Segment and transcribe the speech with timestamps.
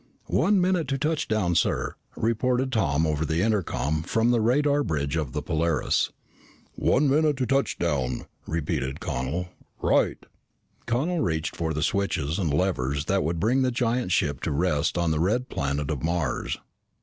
[0.25, 5.31] "One minute to touchdown, sir," reported Tom over the intercom from the radar bridge of
[5.33, 6.09] the Polaris.
[6.73, 9.49] "One minute to touchdown," repeated Connel.
[9.79, 10.17] "Right!"
[10.87, 14.97] Connel reached for the switches and levers that would bring the giant ship to rest
[14.97, 16.57] on the red planet of Mars.